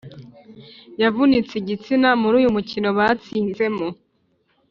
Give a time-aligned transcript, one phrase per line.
[1.01, 3.87] yavunitse igitsina muri uyu mukino batsinzemo